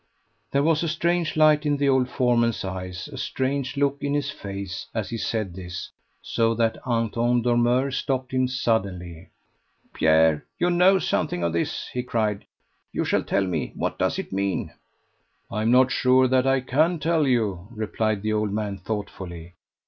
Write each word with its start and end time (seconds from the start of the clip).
There 0.49 0.63
was 0.63 0.81
a 0.81 0.87
strange 0.87 1.37
light 1.37 1.63
in 1.63 1.77
the 1.77 1.87
old 1.87 2.09
foreman's 2.09 2.65
eyes, 2.65 3.07
a 3.09 3.19
strange 3.19 3.77
look 3.77 3.97
in 4.01 4.15
his 4.15 4.31
face, 4.31 4.87
as 4.95 5.11
he 5.11 5.17
said 5.19 5.53
this, 5.53 5.91
so 6.23 6.55
that 6.55 6.79
Anton 6.87 7.43
Dormeur 7.43 7.91
stopped 7.91 8.31
him 8.31 8.47
suddenly. 8.47 9.29
"Pierre, 9.93 10.43
you 10.57 10.71
know 10.71 10.97
something 10.97 11.43
of 11.43 11.53
this," 11.53 11.87
he 11.93 12.01
cried. 12.01 12.45
"You 12.91 13.05
shall 13.05 13.21
tell 13.21 13.45
me 13.45 13.73
what 13.75 13.99
does 13.99 14.17
it 14.17 14.33
mean?" 14.33 14.73
"I 15.51 15.61
am 15.61 15.69
not 15.69 15.91
sure 15.91 16.27
that 16.27 16.47
I 16.47 16.61
can 16.61 16.97
tell 16.97 17.27
you," 17.27 17.67
replied 17.69 18.23
the 18.23 18.33
old 18.33 18.51
man 18.51 18.79
thoughtfully. 18.79 19.53